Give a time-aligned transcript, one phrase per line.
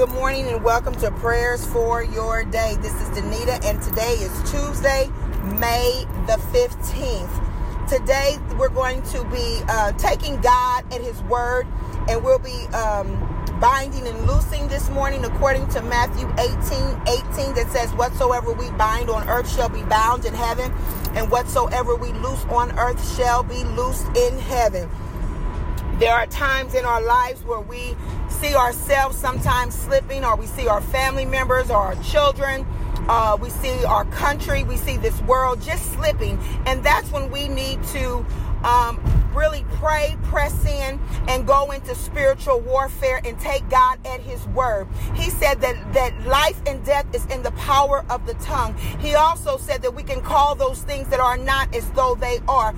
[0.00, 2.74] Good morning and welcome to Prayers for Your Day.
[2.80, 5.10] This is Danita and today is Tuesday,
[5.60, 7.86] May the 15th.
[7.86, 11.66] Today we're going to be uh, taking God at His Word
[12.08, 13.08] and we'll be um,
[13.60, 16.48] binding and loosing this morning according to Matthew 18
[17.44, 20.72] 18 that says, Whatsoever we bind on earth shall be bound in heaven,
[21.14, 24.88] and whatsoever we loose on earth shall be loosed in heaven.
[25.98, 27.94] There are times in our lives where we
[28.40, 32.66] see ourselves sometimes slipping, or we see our family members or our children.
[33.08, 37.48] Uh, we see our country, we see this world just slipping, and that's when we
[37.48, 38.24] need to
[38.64, 39.00] um,
[39.34, 44.86] really pray, press in, and go into spiritual warfare and take God at His word.
[45.14, 48.76] He said that that life and death is in the power of the tongue.
[49.00, 52.38] He also said that we can call those things that are not as though they
[52.48, 52.74] are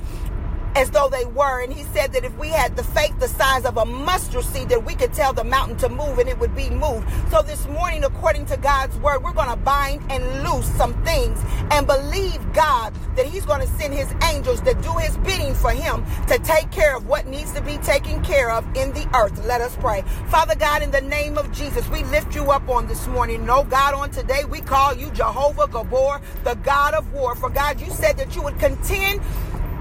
[0.74, 1.62] as though they were.
[1.62, 4.68] And he said that if we had the faith the size of a mustard seed,
[4.68, 7.08] that we could tell the mountain to move and it would be moved.
[7.30, 11.38] So this morning, according to God's word, we're going to bind and loose some things
[11.70, 15.70] and believe God that he's going to send his angels to do his bidding for
[15.70, 19.44] him to take care of what needs to be taken care of in the earth.
[19.46, 20.02] Let us pray.
[20.28, 23.44] Father God, in the name of Jesus, we lift you up on this morning.
[23.44, 27.34] No God, on today, we call you Jehovah Gibbor, the God of war.
[27.34, 29.20] For God, you said that you would contend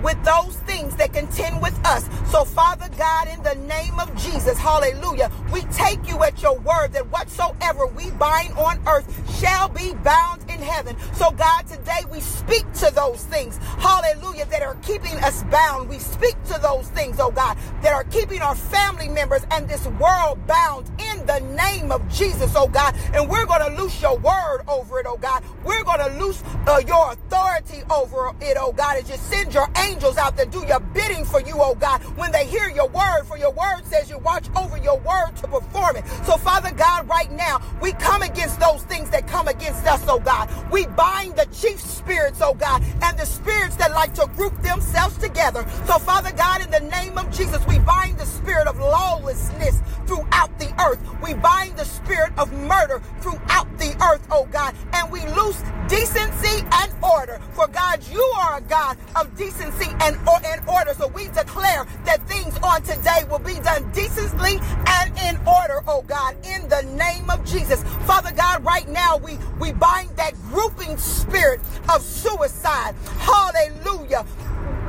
[0.03, 2.07] with those things that contend with us.
[2.31, 6.93] So, Father God, in the name of Jesus, hallelujah, we take you at your word
[6.93, 9.05] that whatsoever we bind on earth
[9.39, 10.95] shall be bound in heaven.
[11.13, 15.89] So, God, today we speak to those things, hallelujah, that are keeping us bound.
[15.89, 19.85] We speak to those things, oh God, that are keeping our family members and this
[19.87, 22.95] world bound in the name of Jesus, oh God.
[23.13, 25.43] And we're going to loose your word over it, oh God.
[25.63, 29.67] We're going to loose uh, your authority over it, oh God, as you send your
[29.77, 33.23] angels out there do your bidding for you, oh God, when they hear your word.
[33.25, 36.05] For your word says you watch over your word to perform it.
[36.25, 40.19] So, Father God, right now, we come against those things that come against us, oh
[40.19, 40.49] God.
[40.71, 45.17] We bind the chief spirits, oh God, and the spirits that like to group themselves
[45.17, 45.65] together.
[45.85, 49.80] So, Father God, in the name of Jesus, we bind the spirit of lawlessness
[50.11, 50.99] throughout the earth.
[51.23, 56.65] We bind the spirit of murder throughout the earth, oh God, and we loose decency
[56.73, 57.39] and order.
[57.53, 60.93] For God, you are a God of decency and, and order.
[60.95, 66.03] So we declare that things on today will be done decently and in order, oh
[66.05, 67.81] God, in the name of Jesus.
[68.05, 72.95] Father God, right now we, we bind that grouping spirit of suicide.
[73.19, 74.25] Hallelujah.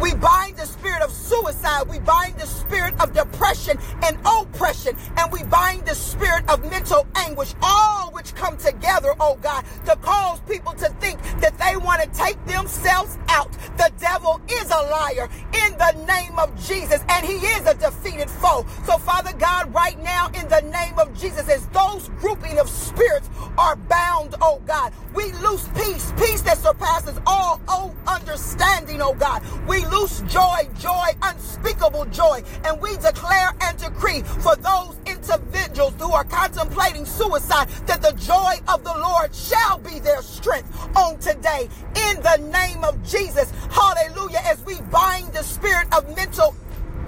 [0.02, 1.88] We bind the spirit of suicide.
[1.88, 4.96] We bind the spirit of depression and oppression.
[5.16, 9.94] And we bind the spirit of mental anguish, all which come together, oh God, to
[9.96, 13.52] cause people to think that they want to take themselves out.
[13.76, 15.30] The devil is a liar
[15.66, 18.66] in the name of Jesus, and he is a defeated foe.
[18.84, 23.30] So, Father God, right now, in the name of Jesus, as those grouping of spirits
[23.56, 29.42] are bound, oh God, we loose peace, peace that surpasses all oh, understanding, oh God.
[29.66, 32.42] We loose joy, joy, unspeakable joy.
[32.64, 38.54] And we declare and decree for those individuals who are contemplating suicide that the joy
[38.72, 41.68] of the Lord shall be their strength on today.
[42.08, 43.52] In the name of Jesus.
[43.70, 44.40] Hallelujah.
[44.44, 46.54] As we bind the spirit of mental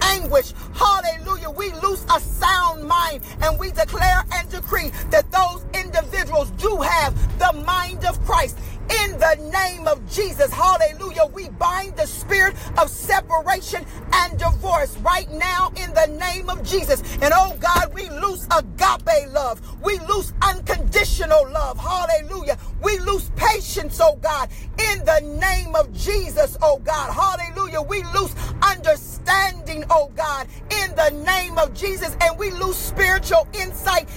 [0.02, 0.52] anguish.
[0.74, 1.50] Hallelujah.
[1.50, 7.14] We lose a sound mind and we declare and decree that those individuals do have
[7.38, 8.58] the mind of Christ
[8.90, 10.52] in the name of Jesus.
[10.52, 11.26] Hallelujah.
[11.32, 17.02] We bind the spirit of separation and divorce right now in the name of Jesus.
[17.20, 19.60] And oh God, we lose agape love.
[19.82, 21.78] We lose unconditional love.
[21.78, 22.58] Hallelujah.
[22.82, 27.12] We lose patience, oh God, in the name of Jesus, oh God.
[27.12, 27.82] Hallelujah.
[27.82, 32.16] We lose understanding, oh God, in the name of Jesus.
[32.20, 34.08] And we lose spiritual insight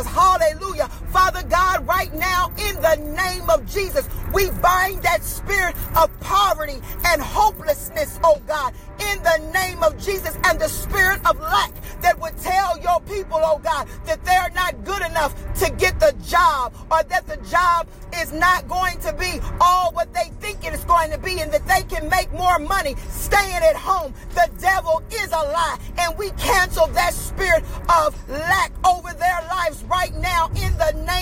[0.00, 0.12] Jesus.
[0.14, 0.88] Hallelujah.
[1.12, 6.80] Father God, right now, in the name of Jesus, we bind that spirit of poverty
[7.06, 12.18] and hopelessness, oh God, in the name of Jesus, and the spirit of lack that
[12.20, 16.72] would tell your people, oh God, that they're not good enough to get the job
[16.90, 17.86] or that the job
[18.16, 21.52] is not going to be all what they think it is going to be and
[21.52, 24.14] that they can make more money staying at home.
[24.34, 29.39] The devil is a lie, and we cancel that spirit of lack over their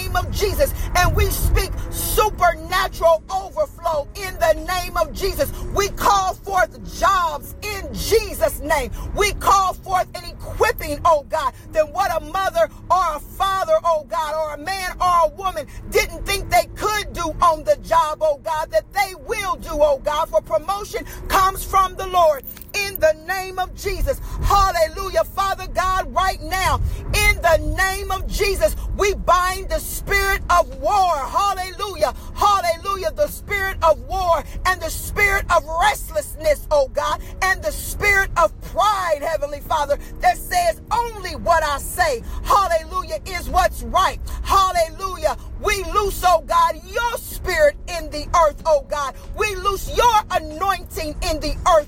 [0.02, 0.72] name of Jesus.
[0.96, 5.50] And we speak supernatural overflow in the name of Jesus.
[5.74, 8.90] We call forth jobs in Jesus' name.
[9.16, 14.06] We call forth an equipping, oh God, that what a mother or a father, oh
[14.08, 18.18] God, or a man or a woman didn't think they could do on the job,
[18.20, 22.44] oh God, that they will do, oh God, for promotion comes from the Lord
[22.86, 24.20] in the name of Jesus.
[24.42, 26.80] Hallelujah Father God, right now.
[27.14, 31.16] In the name of Jesus, we bind the spirit of war.
[31.16, 32.14] Hallelujah.
[32.34, 33.12] Hallelujah.
[33.12, 38.58] The spirit of war and the spirit of restlessness, oh God, and the spirit of
[38.62, 42.22] pride, Heavenly Father, that says only what I say.
[42.44, 44.18] Hallelujah is what's right.
[44.42, 45.36] Hallelujah.
[45.62, 49.14] We loose, oh God, your spirit in the earth, oh God.
[49.36, 51.87] We loose your anointing in the earth,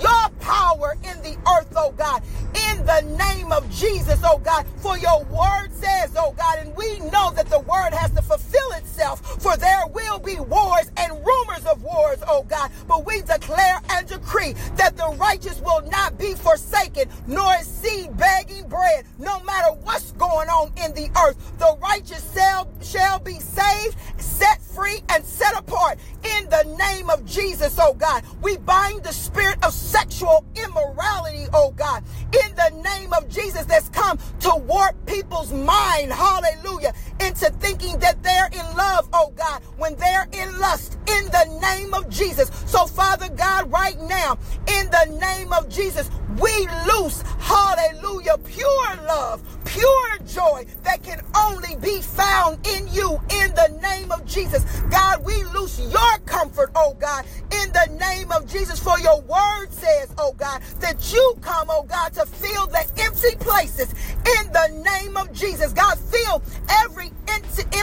[0.00, 2.22] your power in the earth, oh God.
[2.70, 4.66] In the name of Jesus, oh God.
[4.78, 8.72] For your word says, oh God, and we know that the word has to fulfill
[8.72, 12.70] itself, for there will be wars and rumors of wars, oh God.
[12.86, 13.22] But we
[13.52, 19.04] declare and decree that the righteous will not be forsaken, nor is seed begging bread,
[19.18, 21.36] no matter what's going on in the earth.
[21.58, 27.24] The righteous shall, shall be saved, set free, and set apart in the name of
[27.26, 28.24] Jesus, oh God.
[28.40, 32.02] We bind the spirit of sexual immorality, oh God,
[32.32, 38.22] in the name of Jesus that's come to warp people's mind, hallelujah, into thinking that
[38.22, 42.50] they're in love, oh God, when they're in lust, in the name of Jesus.
[42.66, 46.10] So, Father God, right now, in the name of Jesus,
[46.40, 53.54] we loose, hallelujah, pure love, pure joy that can only be found in you in
[53.54, 54.64] the name of Jesus.
[54.90, 58.78] God, we loose your comfort, oh God, in the name of Jesus.
[58.78, 63.36] For your word says, oh God, that you come, oh God, to fill the empty
[63.36, 63.92] places
[64.38, 65.72] in the name of Jesus.
[65.72, 67.10] God, fill every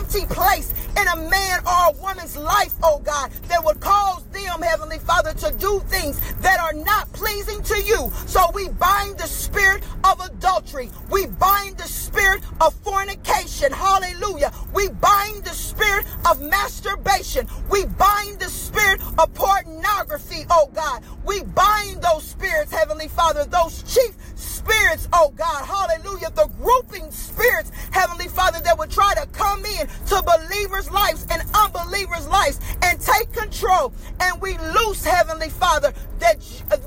[0.10, 4.62] empty, place in a man or a woman's life, oh God, that would cause them,
[4.62, 8.12] Heavenly Father, to do things that are not pleasing to you.
[8.26, 10.90] So we bind the spirit of adultery.
[11.10, 13.72] We bind the spirit of fornication.
[13.72, 14.52] Hallelujah.
[14.74, 17.48] We bind the spirit of masturbation.
[17.70, 21.04] We bind the spirit of pornography, oh God.
[21.26, 27.72] We bind those spirits, Heavenly Father, those chief spirits, oh God, hallelujah, the grouping spirits,
[27.92, 33.00] Heavenly Father, that would try to come in to believers' lives and unbelievers' lives and
[33.00, 33.94] take control.
[34.20, 36.38] And we loose, Heavenly Father, that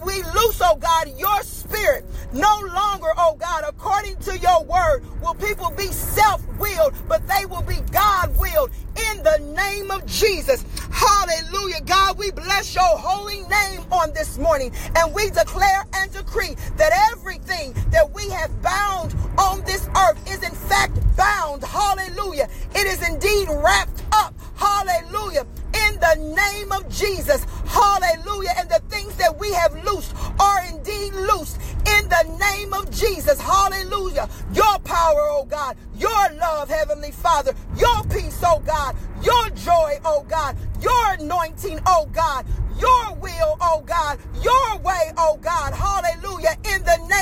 [0.05, 2.05] we loose, oh God, your spirit.
[2.33, 7.47] No longer, oh God, according to your word, will people be self willed, but they
[7.47, 8.71] will be God willed
[9.11, 10.65] in the name of Jesus.
[10.91, 11.81] Hallelujah.
[11.87, 16.93] God, we bless your holy name on this morning and we declare and decree that
[17.13, 21.65] everything that we have bound on this earth is in fact bound.
[21.65, 22.49] Hallelujah.
[22.75, 24.35] It is indeed wrapped up.
[24.57, 25.47] Hallelujah.
[25.89, 27.45] In the name of Jesus.
[27.67, 28.51] Hallelujah.
[28.59, 33.41] And the things that we have loosed are indeed loosed in the name of Jesus.
[33.41, 34.29] Hallelujah.
[34.53, 35.77] Your power, oh God.
[35.97, 37.55] Your love, Heavenly Father.
[37.77, 38.97] Your peace, oh God.
[39.23, 40.57] Your joy, oh God.
[40.81, 42.47] Your anointing, oh God
[42.83, 45.73] your will, oh God, your way, oh God.
[45.73, 46.42] Hallelujah.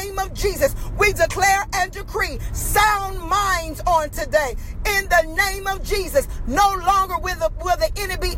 [0.02, 4.56] Name of Jesus, we declare and decree sound minds on today.
[4.97, 8.37] In the name of Jesus, no longer will the, will the enemy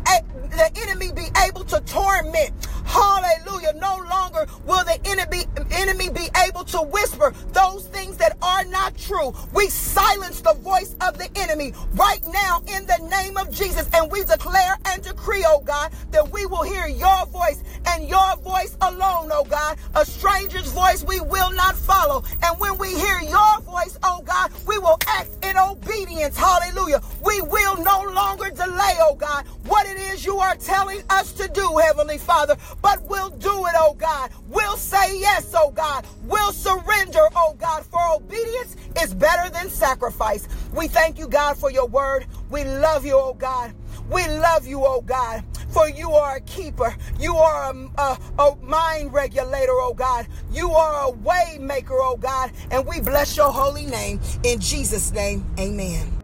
[0.53, 2.51] the enemy be able to torment.
[2.85, 3.73] Hallelujah.
[3.79, 8.95] No longer will the enemy enemy be able to whisper those things that are not
[8.97, 9.33] true.
[9.53, 14.11] We silence the voice of the enemy right now in the name of Jesus and
[14.11, 18.77] we declare and decree, oh God, that we will hear your voice and your voice
[18.81, 19.77] alone, oh God.
[19.95, 22.23] A stranger's voice we will not follow.
[22.43, 26.37] And when we hear your voice, oh God, we will act in obedience.
[26.37, 27.01] Hallelujah.
[27.23, 31.47] We will no longer delay, oh God, what it is you are telling us to
[31.49, 34.31] do, Heavenly Father, but we'll do it, oh God.
[34.47, 36.05] We'll say yes, oh God.
[36.23, 40.47] We'll surrender, oh God, for obedience is better than sacrifice.
[40.73, 42.25] We thank you, God, for your word.
[42.49, 43.73] We love you, oh God.
[44.09, 45.43] We love you, oh God,
[45.73, 46.95] for you are a keeper.
[47.19, 50.27] You are a, a, a, mind regulator, oh God.
[50.51, 52.51] You are a way maker, oh God.
[52.71, 54.21] And we bless your holy name.
[54.43, 56.22] In Jesus' name, amen.